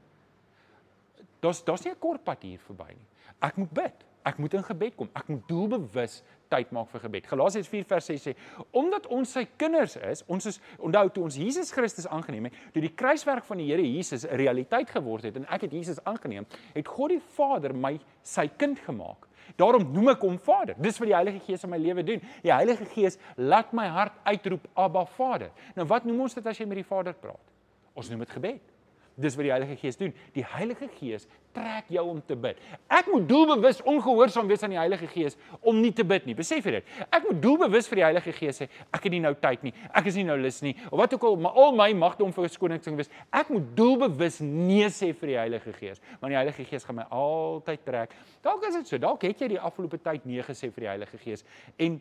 [1.43, 3.07] Daar's daar's nie 'n kort pad hier verby nie.
[3.41, 4.05] Ek moet bid.
[4.23, 5.09] Ek moet in gebed kom.
[5.13, 7.27] Ek moet doelbewus tyd maak vir gebed.
[7.27, 8.35] Galasiërs 4 vers 6 sê:
[8.71, 12.81] "Omdat ons sy kinders is, ons is onthou toe ons Jesus Christus aangeneem het, toe
[12.81, 16.45] die kruiswerk van die Here Jesus 'n realiteit geword het en ek het Jesus aangeneem,
[16.73, 19.27] het God die Vader my sy kind gemaak.
[19.55, 20.75] Daarom noem ek hom Vader.
[20.77, 22.21] Dis wat die Heilige Gees in my lewe doen.
[22.43, 25.51] Die Heilige Gees laat my hart uitroep Abba Vader.
[25.75, 27.53] Nou wat noem ons dit as jy met die Vader praat?
[27.97, 28.76] Ons noem dit gebed.
[29.17, 30.11] Dis wat die Heilige Gees doen.
[30.35, 31.25] Die Heilige Gees
[31.57, 32.59] trek jou om te bid.
[32.93, 36.35] Ek moet doelbewus ongehoorsaam wees aan die Heilige Gees om nie te bid nie.
[36.37, 36.91] Besef jy dit?
[37.07, 39.73] Ek moet doelbewus vir die Heilige Gees sê, ek het nie nou tyd nie.
[39.89, 40.75] Ek is nie nou lus nie.
[40.91, 43.09] Of wat ook al, maar al my magte om vir verskoning wees.
[43.33, 47.07] Ek moet doelbewus nee sê vir die Heilige Gees, want die Heilige Gees gaan my
[47.09, 48.13] altyd trek.
[48.45, 49.01] Dalk is dit so.
[49.01, 51.45] Dalk het jy die afgelope tyd nee gesê vir die Heilige Gees
[51.81, 51.97] en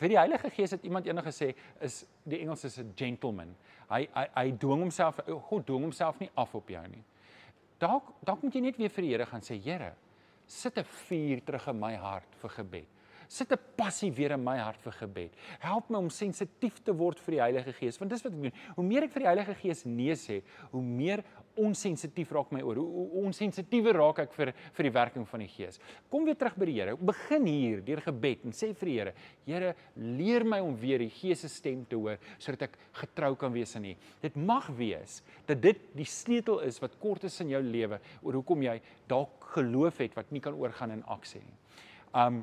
[0.00, 1.52] vir die Heilige Gees het iemand eendag gesê
[1.84, 3.54] is die Engels is 'n gentleman.
[3.90, 7.04] Hy hy hy dwing homself God dwing homself nie af op jou nie.
[7.78, 9.94] Dalk dalk moet jy net weer vir die Here gaan sê Here,
[10.46, 12.86] sit 'n vuur terug in my hart vir gebed.
[13.28, 15.30] Sit 'n passie weer in my hart vir gebed.
[15.60, 18.52] Help my om sensitief te word vir die Heilige Gees, want dis wat ek doen.
[18.74, 21.22] Hoe meer ek vir die Heilige Gees nee sê, hoe meer
[21.60, 22.80] onsensitief raak my oor.
[22.80, 25.80] Hoe onsensitiewer raak ek vir vir die werking van die Gees.
[26.12, 26.96] Kom weer terug by die Here.
[26.96, 29.14] Begin hier deur gebed en sê vir die Here:
[29.46, 33.52] Here, leer my om weer die Gees se stem te hoor sodat ek getrou kan
[33.54, 33.96] wees aan U.
[34.22, 38.40] Dit mag wees dat dit die sleutel is wat kort is in jou lewe oor
[38.40, 38.78] hoekom jy
[39.10, 41.58] dalk geloof het wat nie kan oorgaan in aksie nie.
[42.14, 42.42] Um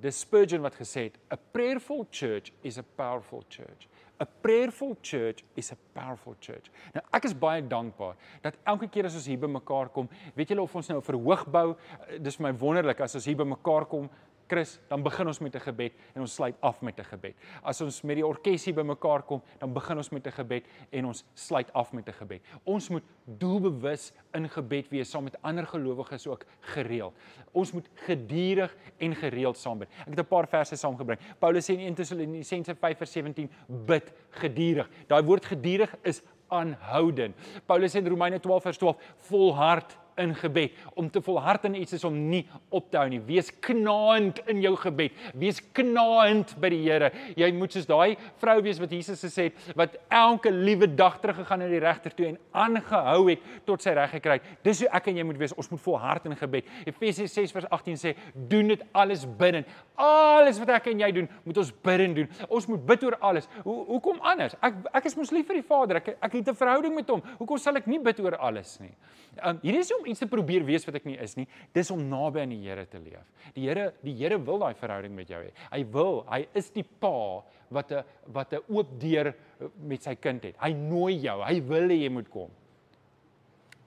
[0.00, 3.88] the Spurgeon wat gesê het, a prayerful church is a powerful church.
[4.18, 6.70] A prayerful church is a powerful church.
[6.94, 10.62] Nou ek is baie dankbaar dat elke keer as ons hier bymekaar kom, weet julle
[10.62, 11.74] of ons nou 'n verhoog bou,
[12.20, 14.08] dis vir my wonderlik as ons hier bymekaar kom
[14.46, 17.34] Chris, dan begin ons met 'n gebed en ons sluit af met 'n gebed.
[17.62, 21.24] As ons met die orkesie bymekaar kom, dan begin ons met 'n gebed en ons
[21.34, 22.40] sluit af met 'n gebed.
[22.64, 27.14] Ons moet doelbewus in gebed wees saam met ander gelowiges ook gereeld.
[27.52, 29.88] Ons moet gedurig en gereeld saam bid.
[30.06, 31.20] Ek het 'n paar verse saamgebring.
[31.38, 34.88] Paulus sê in 1 Tessalonisense 5:17 bid gedurig.
[35.06, 37.34] Daai woord gedurig is aanhoudend.
[37.66, 40.72] Paulus sê in Romeine 12:12 volhard in gebed.
[40.94, 43.20] Om te volhard in iets is om nie op te hou nie.
[43.26, 45.12] Wees knaand in jou gebed.
[45.38, 47.10] Wees knaand by die Here.
[47.38, 51.64] Jy moet soos daai vrou wees wat Jesus gesê het wat elke liewe dag teruggegaan
[51.64, 54.50] na die regter toe en aangehou het tot sy reg gekry het.
[54.66, 55.56] Dis hoe ek en jy moet wees.
[55.58, 56.68] Ons moet volhard in gebed.
[56.84, 59.64] Efesiërs 6:18 sê, "Doen dit alles bidden."
[59.96, 62.28] Alles wat ek en jy doen, moet ons bidden doen.
[62.48, 63.46] Ons moet bid oor alles.
[63.62, 64.56] Hoe hoekom anders?
[64.60, 65.96] Ek ek is mos lief vir die Vader.
[65.96, 67.22] Ek ek het 'n verhouding met hom.
[67.38, 68.94] Hoekom sal ek nie bid oor alles nie?
[69.42, 71.46] Um, hierdie is om iets te probeer wees wat ek nie is nie.
[71.74, 73.24] Dis om naby aan die Here te leef.
[73.56, 75.50] Die Here, die Here wil daai verhouding met jou hê.
[75.72, 77.42] Hy wil, hy is die Pa
[77.74, 80.56] wat 'n wat 'n oop deur eh, met sy kind het.
[80.60, 81.42] Hy nooi jou.
[81.42, 82.50] Hy wil hê jy moet kom.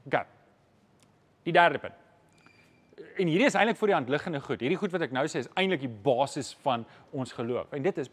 [0.06, 0.26] OK.
[1.44, 1.94] Die derde punt.
[3.18, 4.60] En hierdie is eintlik vir die hand liggende goed.
[4.60, 7.74] Hierdie goed wat ek nou sê is eintlik die basis van ons geloof.
[7.74, 8.10] En dit is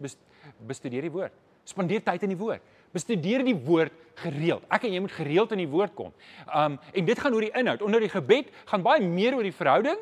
[0.59, 1.33] bestudeer die woord.
[1.65, 2.63] Spandeer tyd in die woord
[2.95, 4.63] bestudeer die woord gereeld.
[4.71, 6.13] Ek en jy moet gereeld in die woord kom.
[6.55, 7.83] Um en dit gaan oor die inhoud.
[7.83, 9.99] Onder die gebed gaan baie meer oor die verhouding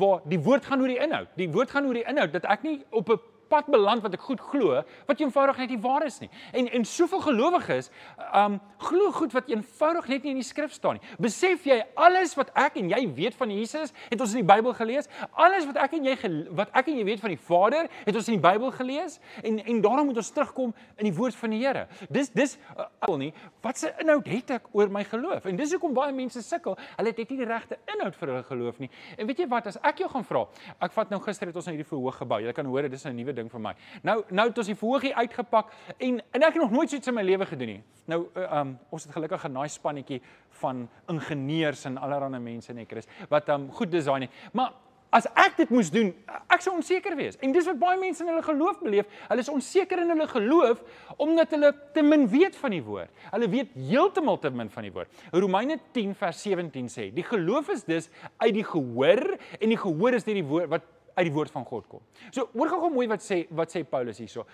[0.00, 1.32] waar die woord gaan oor die inhoud.
[1.40, 4.24] Die woord gaan oor die inhoud dat ek nie op 'n pad beland wat ek
[4.24, 6.30] goed glo, wat eenvoudig net nie waar is nie.
[6.56, 7.90] En en soveel gelowiges,
[8.36, 11.16] um glo goed wat eenvoudig net nie in die skrif staan nie.
[11.20, 14.74] Besef jy alles wat ek en jy weet van Jesus, het ons in die Bybel
[14.78, 15.10] gelees?
[15.32, 16.16] Alles wat ek en jy
[16.56, 19.18] wat ek en jy weet van die Vader, het ons in die Bybel gelees?
[19.42, 21.86] En en daarom moet ons terugkom in die woord van die Here.
[22.08, 22.56] Dis dis
[23.04, 25.44] al uh, nie wat se inhoud het ek oor my geloof?
[25.50, 26.78] En dis hoekom baie mense sukkel.
[26.96, 28.88] Hulle het nie die regte inhoud vir hulle geloof nie.
[29.18, 30.46] En weet jy wat, as ek jou gaan vra,
[30.80, 32.40] ek vat nou gister het ons na hierdie verhoog gebou.
[32.44, 33.74] Jy kan hoor dit is 'n nuwe ding vir my.
[34.06, 37.10] Nou nou het ons die verhoogie uitgepak en en ek het nog nooit so iets
[37.12, 37.82] in my lewe gedoen nie.
[38.10, 40.20] Nou uh, um ons het gelukkig 'n nice spannetjie
[40.62, 44.30] van ingenieurs en allerlei mense net Chris wat um goed design het.
[44.52, 44.72] Maar
[45.10, 46.12] As ek dit moes doen,
[46.54, 47.34] ek sou onseker wees.
[47.42, 49.08] En dis wat baie mense in hulle geloof beleef.
[49.26, 50.84] Hulle is onseker in hulle geloof
[51.18, 53.10] omdat hulle te min weet van die woord.
[53.32, 55.10] Hulle weet heeltemal te min van die woord.
[55.34, 59.24] Romeine 10 vers 17 sê: "Die geloof is dus uit die gehoor
[59.58, 62.02] en die gehoor is deur die woord wat uit die woord van God kom.
[62.30, 64.46] So hoor gou-gou mooi wat sê wat sê Paulus hierso.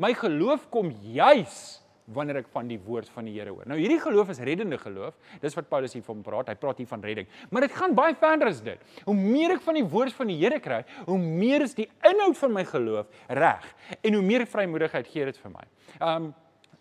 [0.00, 1.80] My geloof kom juis
[2.14, 3.66] wanneer ek van die woord van die Here hoor.
[3.70, 5.14] Nou hierdie geloof is reddende geloof.
[5.42, 6.50] Dis wat Paulus hier van praat.
[6.50, 7.28] Hy praat hier van redding.
[7.50, 8.82] Maar dit gaan baie verder as dit.
[9.06, 12.38] Hoe meer ek van die woord van die Here kry, hoe meer is die inhoud
[12.40, 13.66] van my geloof reg
[14.00, 15.66] en hoe meer vrymoedigheid gee dit vir my.
[16.00, 16.30] Um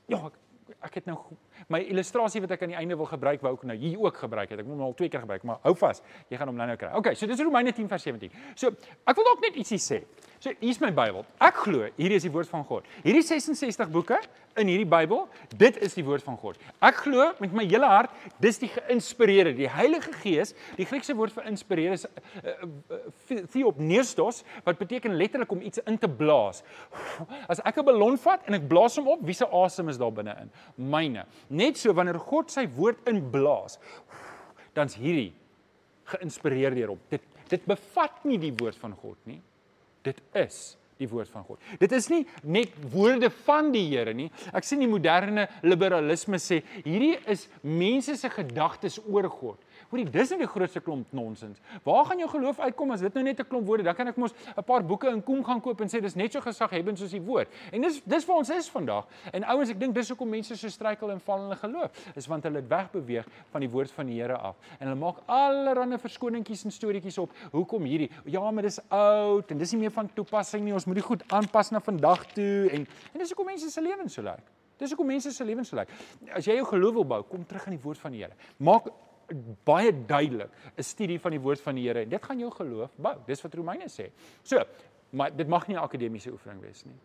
[0.09, 0.39] ja, ek,
[0.89, 1.19] ek het nou
[1.67, 4.49] my illustrasie wat ek aan die einde wil gebruik wou ek nou hier ook gebruik
[4.49, 4.59] het.
[4.59, 6.01] Ek moet hom al twee keer gebruik, maar hou vas.
[6.29, 6.93] Jy gaan hom nou-nou kry.
[7.01, 8.31] Okay, so dis Romeine 10 vers 17.
[8.55, 8.73] So,
[9.05, 10.03] ek wil dalk net ietsie sê.
[10.39, 11.25] So, hier's my Bybel.
[11.43, 12.85] Ek glo hierdie is die woord van God.
[13.03, 14.21] Hierdie 66 boeke
[14.59, 15.25] in hierdie Bybel,
[15.59, 16.59] dit is die woord van God.
[16.83, 20.53] Ek glo met my hele hart, dis die geïnspireerde, die Heilige Gees.
[20.77, 25.99] Die Griekse woord vir inspireer is uh, uh, theopneustos wat beteken letterlik om iets in
[25.99, 26.63] te blaas.
[27.51, 30.11] As ek 'n ballon vat en ek blaas hom op, wie se asem is daar
[30.11, 30.51] binne-in?
[30.75, 31.25] Myne.
[31.49, 33.79] Net so wanneer God sy woord inblaas,
[34.77, 35.31] dan's hierdie
[36.09, 37.01] geïnspireer deur hom.
[37.09, 39.39] Dit dit bevat nie die woord van God nie.
[40.05, 41.61] Dit is die woord van God.
[41.79, 44.27] Dit is nie net woorde van die Here nie.
[44.53, 49.57] Ek sien die moderne liberalisme sê hierdie is mense se gedagtes oor God.
[49.89, 51.57] Hoorie, dis net die grootste klomp nonsens.
[51.83, 53.83] Waar gaan jou geloof uitkom as dit nou net 'n klomp woorde?
[53.83, 56.31] Dan kan ek mos 'n paar boeke in Koem gaan koop en sê dis net
[56.31, 57.47] so gesaghebend soos die woord.
[57.71, 59.07] En dis dis waar ons is vandag.
[59.33, 62.27] En ouens, ek dink dis hoekom mense so struikel en val in hulle geloof, is
[62.27, 64.55] want hulle het wegbeweeg van die woord van die Here af.
[64.79, 67.31] En hulle maak allerlei verskoningkies en storieetjies op.
[67.51, 68.11] Hoekom hierdie?
[68.25, 70.73] Ja, maar dis oud en dis nie meer van toepassing nie.
[70.73, 74.13] Ons moet dit goed aanpas na vandag toe en en dis hoekom mense se lewens
[74.13, 74.45] so lyk.
[74.77, 75.89] Dis hoekom mense se lewens so lyk.
[76.33, 78.35] As jy jou geloof wil bou, kom terug aan die woord van die Here.
[78.57, 78.87] Maak
[79.65, 82.95] baie duidelik 'n studie van die woord van die Here en dit gaan jou geloof
[82.95, 83.15] bou.
[83.25, 84.09] Dis wat Romeine sê.
[84.43, 84.63] So,
[85.09, 86.95] maar dit mag nie 'n akademiese oefening wees nie.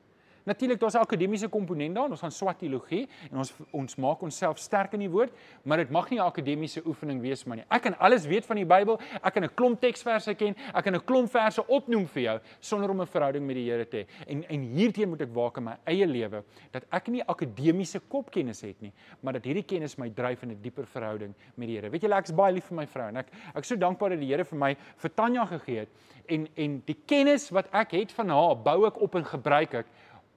[0.44, 2.11] Natuurlik daar's 'n akademiese komponent daar.
[2.11, 5.90] Ons gaan swat teologie en ons ons maak onsself sterk in die woord, maar dit
[5.90, 7.64] mag nie 'n akademiese oefening wees man nie.
[7.68, 9.00] Ek kan alles weet van die Bybel.
[9.22, 10.54] Ek kan 'n klomp teksverse ken.
[10.74, 13.88] Ek kan 'n klomp verse opnoem vir jou sonder om 'n verhouding met die Here
[13.88, 14.07] te hê.
[14.26, 18.61] En en hierteen moet ek waak in my eie lewe dat ek nie akademiese kopkennis
[18.61, 21.90] het nie, maar dat hierdie kennis my dryf in 'n dieper verhouding met die Here.
[21.90, 24.11] Weet julle, ek is baie lief vir my vrou en ek ek is so dankbaar
[24.11, 25.88] dat die Here vir my vir Tanya gegee het
[26.26, 29.87] en en die kennis wat ek het van haar bou ek op en gebruik ek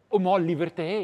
[0.10, 1.02] om haar liewer te hê.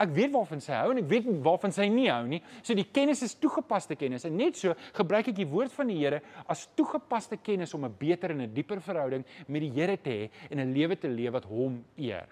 [0.00, 2.40] Ek weet waarvan sy hou en ek weet waarvan sy nie hou nie.
[2.62, 5.98] So die kennis is toegepaste kennis en net so gebruik ek die woord van die
[6.00, 10.10] Here as toegepaste kennis om 'n beter en 'n dieper verhouding met die Here te
[10.10, 12.26] hê en 'n lewe te leef wat hom eer.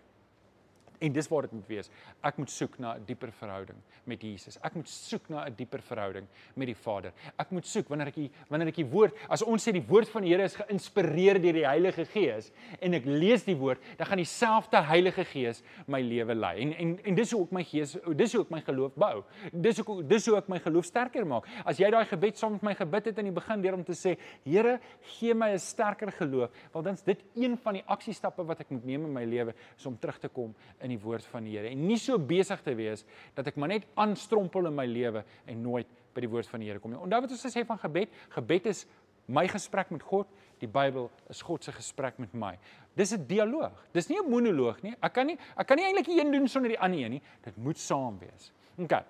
[0.98, 1.90] En dis waar dit moet wees.
[2.26, 4.58] Ek moet soek na 'n dieper verhouding met Jesus.
[4.62, 7.12] Ek moet soek na 'n dieper verhouding met die Vader.
[7.38, 10.08] Ek moet soek wanneer ek die wanneer ek die woord, as ons sê die woord
[10.08, 14.06] van die Here is geïnspireer deur die Heilige Gees en ek lees die woord, dan
[14.06, 16.60] gaan dieselfde Heilige Gees my lewe lei.
[16.60, 19.24] En en en dis hoe ek my gees, dis hoe ek my geloof bou.
[19.52, 21.46] Dis hoe dis hoe ek my geloof sterker maak.
[21.64, 23.96] As jy daai gebed saam met my gebid het in die begin deur om te
[23.96, 24.78] sê, Here,
[25.18, 28.84] gee my 'n sterker geloof, want dan's dit een van die aksiestappe wat ek moet
[28.84, 31.56] neem in my lewe, is om terug te kom in in die woord van die
[31.56, 33.04] Here en nie so besig te wees
[33.36, 36.70] dat ek maar net aanstrompel in my lewe en nooit by die woord van die
[36.70, 37.00] Here kom nie.
[37.00, 38.86] Onthou wat ons gesê van gebed, gebed is
[39.28, 42.56] my gesprek met God, die Bybel is God se gesprek met my.
[42.96, 43.76] Dis 'n dialoog.
[43.92, 44.96] Dis nie 'n monoloog nie.
[45.02, 47.22] Ek kan nie ek kan nie eintlik een doen sonder die ander een nie.
[47.44, 48.52] Dit moet saam wees.
[48.78, 49.04] OK.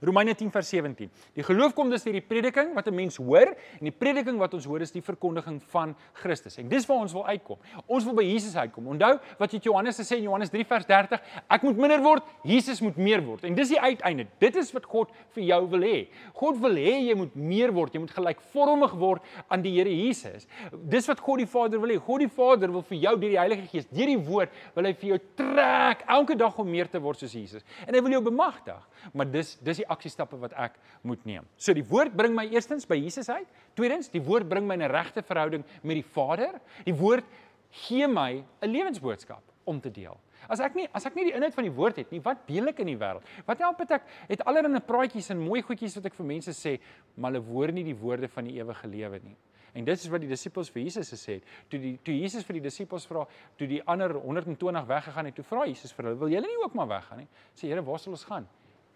[0.00, 1.08] Romeine 10 vers 17.
[1.32, 4.54] Die geloof kom dus deur die prediking wat 'n mens hoor en die prediking wat
[4.54, 6.58] ons hoor is die verkondiging van Christus.
[6.58, 7.58] En dis waar ons wil uitkom.
[7.86, 8.86] Ons wil by Jesus uitkom.
[8.86, 12.80] Onthou wat jy Johannes gesê in Johannes 3 vers 30, ek moet minder word, Jesus
[12.80, 13.44] moet meer word.
[13.44, 14.26] En dis die uiteinde.
[14.38, 16.08] Dit is wat God vir jou wil hê.
[16.34, 20.46] God wil hê jy moet meer word, jy moet gelykvormig word aan die Here Jesus.
[20.72, 21.98] Dis wat God die Vader wil hê.
[21.98, 24.92] God die Vader wil vir jou deur die Heilige Gees, deur die woord, wil hy
[24.92, 27.64] vir jou trek elke dag om meer te word soos Jesus.
[27.86, 28.80] En hy wil jou bemagtig.
[29.12, 31.46] Maar dis dis die aksiestappe wat ek moet neem.
[31.56, 33.48] So die woord bring my eerstens by Jesus uit.
[33.74, 36.60] Tweedens, die woord bring my in 'n regte verhouding met die Vader.
[36.84, 37.24] Die woord
[37.70, 40.16] gee my 'n lewensboodskap om te deel.
[40.48, 42.68] As ek nie as ek nie die inhoud van die woord het nie, wat deel
[42.68, 43.24] ek in die wêreld?
[43.46, 46.78] Wat help dit ek het allerlei praatjies en mooi goedjies wat ek vir mense sê,
[47.16, 49.36] maar hulle hoor nie die woorde van die ewige lewe nie.
[49.76, 51.48] En dit is wat die disippels vir Jesus gesê het.
[51.68, 53.26] Toe die toe Jesus vir die disippels vra,
[53.58, 56.74] toe die ander 120 weggegaan het, toe vra Jesus vir hulle, "Wil julle nie ook
[56.74, 58.48] maar weggaan nie?" Sê Here, waar sal ons gaan?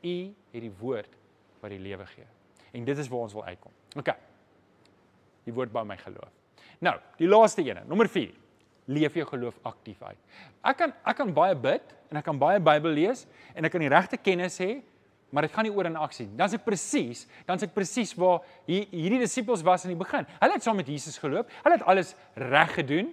[0.02, 0.16] U
[0.52, 1.16] het die woord
[1.60, 2.26] wat die lewe gee.
[2.72, 3.72] En dit is waar ons wil uitkom.
[3.98, 4.12] OK.
[5.46, 6.30] Die woord bou my geloof.
[6.80, 8.30] Nou, die laaste een, nommer 4.
[8.90, 10.18] Leef jou geloof aktief uit.
[10.66, 13.84] Ek kan ek kan baie bid en ek kan baie Bybel lees en ek kan
[13.84, 14.80] die regte kennis hê,
[15.30, 16.34] maar dit gaan nie oor in aksie nie.
[16.38, 20.26] Dan's ek presies, dan's ek presies waar hier, hierdie disippels was in die begin.
[20.40, 21.52] Hulle het saam met Jesus geloop.
[21.62, 23.12] Hulle het alles reg gedoen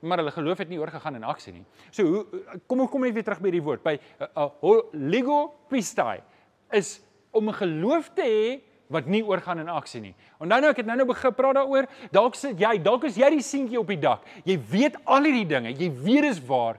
[0.00, 1.64] maar hulle geloof het nie oorgegaan in aksie nie.
[1.90, 6.20] So hoe kom kom net weer terug by die woord by uh, uh, lego pistai
[6.72, 8.60] is om 'n geloof te hê
[8.92, 10.14] wat nie oorgaan in aksie nie.
[10.38, 11.86] Onthou nou ek het nou nou begin praat daaroor.
[12.14, 14.26] Dalk sit jy, dalk is jy die seentjie op die dak.
[14.44, 15.72] Jy weet al hierdie dinge.
[15.74, 16.78] Jy weet dis waar,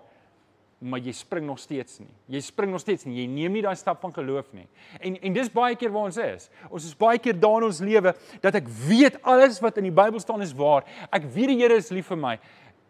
[0.80, 2.12] maar jy spring nog steeds nie.
[2.30, 3.18] Jy spring nog steeds nie.
[3.24, 4.68] Jy neem nie daai stap van geloof nie.
[5.02, 6.50] En en dis baie keer waar ons is.
[6.70, 9.96] Ons is baie keer daar in ons lewe dat ek weet alles wat in die
[9.96, 10.88] Bybel staan is waar.
[11.12, 12.38] Ek weet die Here is lief vir my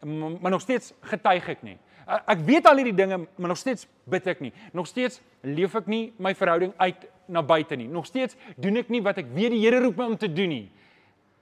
[0.06, 1.78] maar nog steeds getuig ek nie.
[2.08, 4.54] Ek weet al hierdie dinge, maar nog steeds bid ek nie.
[4.72, 7.88] Nog steeds leef ek nie my verhouding uit na buite nie.
[7.92, 10.54] Nog steeds doen ek nie wat ek weet die Here roep my om te doen
[10.54, 10.68] nie.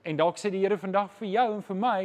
[0.06, 1.98] En dalk sê die Here vandag vir jou en vir my,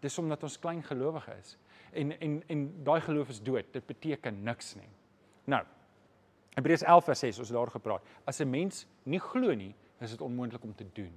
[0.00, 1.56] dis omdat ons klein gelowige is.
[1.92, 3.68] En en en daai geloof is dood.
[3.72, 4.88] Dit beteken niks nie.
[5.44, 5.64] Nou.
[6.56, 8.02] Hebreërs 11 vers 6 ons daar gepraat.
[8.24, 11.12] As 'n mens nie glo nie, is dit onmoontlik om te doen.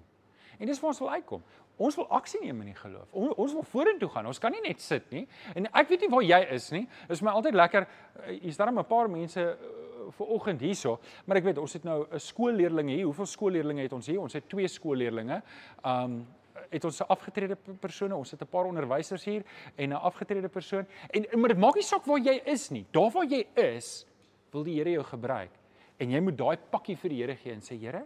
[0.58, 1.44] En dis waar ons wil uitkom.
[1.80, 3.08] Ons wil aksie neem in die geloof.
[3.16, 4.26] On, ons wil vorentoe gaan.
[4.28, 5.28] Ons kan nie net sit nie.
[5.56, 6.86] En ek weet nie waar jy is nie.
[7.08, 7.88] Dit is my altyd lekker.
[8.26, 11.84] Eh, hier's daar 'n paar mense uh, vir oggend hierso, maar ek weet ons het
[11.84, 13.06] nou 'n skoolleerlinge hier.
[13.06, 14.20] Hoeveel skoolleerlinge het ons hier?
[14.20, 15.42] Ons het twee skoolleerlinge.
[15.86, 16.28] Um
[16.70, 19.44] het ons 'n afgetrede persone, ons het 'n paar onderwysers hier
[19.76, 20.86] en 'n afgetrede persoon.
[21.10, 22.86] En maar dit maak nie saak waar jy is nie.
[22.92, 24.06] Daar waar jy is,
[24.52, 25.52] wil die Here jou gebruik.
[25.98, 28.06] En jy moet daai pakkie vir die Here gee en sê Here,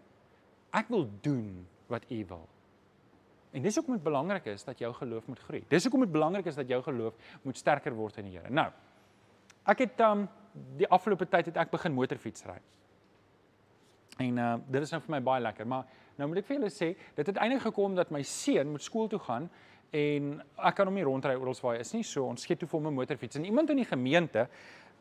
[0.71, 2.47] ek wil doen wat U wil.
[3.53, 5.63] En dis hoekom dit belangrik is dat jou geloof moet groei.
[5.69, 8.49] Dis hoekom dit belangrik is dat jou geloof moet sterker word in die Here.
[8.49, 8.69] Nou,
[9.69, 10.25] ek het um
[10.77, 12.57] die afgelope tyd het ek begin motorfiets ry.
[14.25, 15.85] En uh dit is nou vir my baie lekker, maar
[16.17, 19.09] nou moet ek vir julle sê, dit het eintlik gekom dat my seun moet skool
[19.09, 19.49] toe gaan
[19.93, 22.03] en ek kan hom nie rondry oral waar hy is nie.
[22.03, 23.37] So ons skiet toe vir hom 'n motorfiets.
[23.37, 24.47] En iemand in die gemeente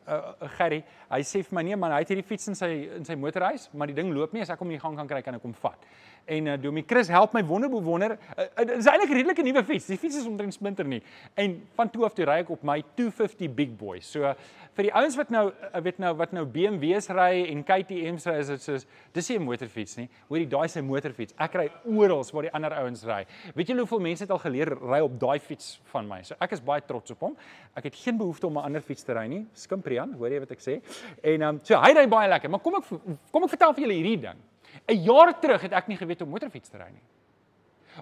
[0.07, 2.71] uh, uh Gerry, hy sê vir my nee man, hy het hierdie fiets in sy
[2.99, 5.07] in sy motorhuis, maar die ding loop nie as ek hom in die gang kan
[5.07, 5.87] kry kan ek hom vat
[6.25, 8.17] en uh, Domie Chris help my wonderbo wonder.
[8.37, 9.85] Uh, uh, dit is eintlik 'n redelike nuwe fiets.
[9.91, 11.01] Die fiets is omtrent splinter nie.
[11.33, 13.99] En van toe af toe ry ek op my 250 Big Boy.
[13.99, 14.33] So uh,
[14.77, 18.35] vir die ouens wat nou uh, weet nou wat nou BMW's ry en KTM's ry
[18.41, 20.07] is dit soos dis nie 'n motorfiets nie.
[20.29, 21.33] Hoorie, daai is 'n motorfiets.
[21.37, 23.25] Ek ry oral waar die ander ouens ry.
[23.55, 26.23] Weet julle hoeveel mense het al geleer ry op daai fiets van my?
[26.23, 27.37] So ek is baie trots op hom.
[27.75, 29.45] Ek het geen behoefte om 'n ander fiets te ry nie.
[29.53, 30.81] Skimprian, hoor jy wat ek sê?
[31.23, 32.83] En um, so hy ry baie lekker, maar kom ek
[33.31, 34.37] kom ek vertel vir julle hierdie ding.
[34.87, 37.01] 'n Jaar terug het ek nie geweet hoe motorfiets te ry nie.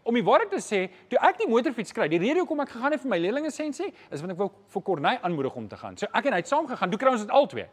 [0.03, 2.95] Om die waarheid te sê, toe ek die motorfiets kry, die rede hoekom ek gegaan
[2.95, 5.97] het vir my leerlingesensie is want ek wou vir Corneille aanmoedig om te gaan.
[5.99, 6.93] So ek en hy het saam gegaan.
[6.93, 7.67] Toe kry ons dit albei.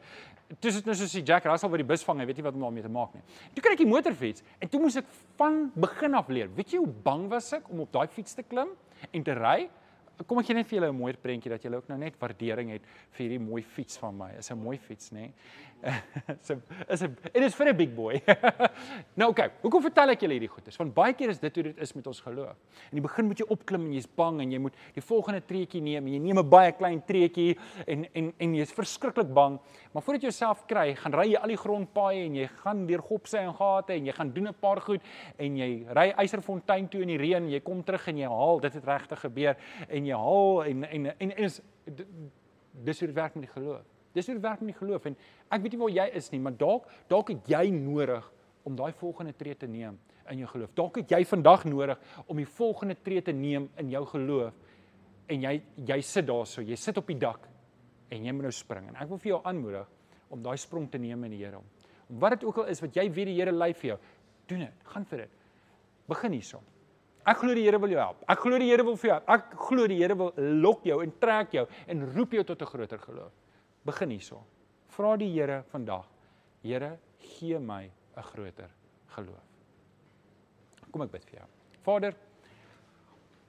[0.58, 2.56] Toe sit nou soos die Jack Russell wat die bus vang, hy weet nie wat
[2.56, 3.24] om daarmee te maak nie.
[3.56, 6.48] Toe kry ek die motorfiets en toe moes ek van begin af leer.
[6.56, 8.72] Weet jy hoe bang was ek om op daai fiets te klim
[9.12, 9.58] en te ry?
[10.26, 12.70] Kom ek gee net vir julle 'n mooi prentjie dat julle ook nou net waardering
[12.70, 14.30] het vir hierdie mooi fiets van my.
[14.38, 15.30] Is 'n mooi fiets, nê?
[16.42, 18.20] is 'n is 'n it is vir 'n big boy.
[19.20, 20.76] nou okay, hoekom vertel ek julle hierdie goedes?
[20.76, 22.56] Want baie keer is dit hoe dit is met ons geloof.
[22.90, 25.80] In die begin moet jy opklim en jy's bang en jy moet die volgende treetjie
[25.80, 29.58] neem en jy neem 'n baie klein treetjie en en en jy's verskriklik bang.
[29.92, 33.02] Maar voordat jy jouself kry, gaan ry jy al die grondpaaie en jy gaan deur
[33.02, 35.00] gopse en gate en jy gaan doen 'n paar goed
[35.38, 38.74] en jy ry Eiserfontein toe in die reën, jy kom terug en jy haal, dit
[38.74, 39.56] het regtig gebeur
[39.88, 41.60] en jy haal en en en, is
[42.84, 43.86] dis hoe dit werk met die geloof.
[44.16, 45.16] Dis hoe dit werk met die geloof en
[45.48, 48.26] ek weet nie waar jy is nie, maar dalk dalk het jy nodig
[48.68, 50.72] om daai volgende tree te neem in jou geloof.
[50.76, 54.56] Dalk het jy vandag nodig om die volgende tree te neem in jou geloof
[55.28, 55.54] en jy
[55.88, 57.48] jy sit daarso, jy sit op die dak
[58.10, 59.88] en jy moet nou spring en ek wil vir jou aanmoedig
[60.32, 61.60] om daai sprong te neem in die Here.
[62.08, 63.98] Om wat dit ook al is wat jy weet die Here lei vir jou,
[64.48, 64.90] doen dit.
[64.92, 65.38] Gaan vir dit.
[66.08, 66.64] Begin hierson.
[67.28, 68.22] Ek glo die Here wil jou help.
[68.30, 69.18] Ek glo die Here wil vir jou.
[69.34, 70.30] Ek glo die Here wil
[70.62, 73.32] lok jou en trek jou en roep jou tot 'n groter geloof.
[73.84, 74.42] Begin hierso.
[74.88, 76.06] Vra die Here vandag.
[76.62, 78.70] Here, gee my 'n groter
[79.08, 79.44] geloof.
[80.90, 81.48] Kom ek bid vir jou.
[81.82, 82.14] Vader,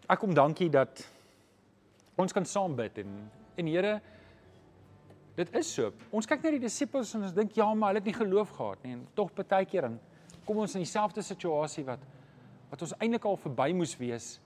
[0.09, 1.07] ek kom dankie dat
[2.17, 4.01] ons kan saam bid en en Here
[5.35, 5.93] dit is so.
[6.11, 8.83] Ons kyk na die disippels en ons dink ja, maar hulle het nie geloof gehad
[8.83, 9.99] nie en tog baie keer dan
[10.45, 11.99] kom ons in dieselfde situasie wat
[12.69, 14.38] wat ons eintlik al verby moes wees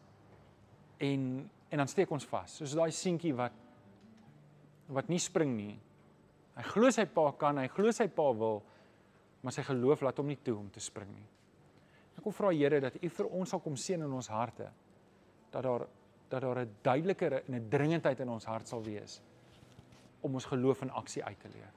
[1.04, 2.52] en en dan steek ons vas.
[2.60, 3.56] Soos daai seentjie wat
[4.94, 5.74] wat nie spring nie.
[6.54, 8.60] Hy glo sy pa kan, hy glo sy pa wil,
[9.42, 11.26] maar sy geloof laat hom nie toe om te spring nie.
[12.14, 14.70] Ek kom vra Here dat U vir ons sal kom seën in ons harte.
[15.50, 15.88] Dat daar
[16.30, 19.22] dat daar 'n duideliker en 'n dringendheid in ons hart sal wees
[20.22, 21.76] om ons geloof in aksie uit te leef.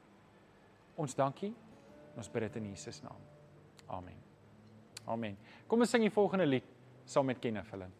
[0.97, 1.55] Ons dankie.
[2.17, 3.21] Ons bid dit in Jesus naam.
[3.87, 4.26] Amen.
[5.07, 5.37] Amen.
[5.67, 6.67] Kom ons sing die volgende lied
[7.07, 7.93] saam met Kenneth Villen.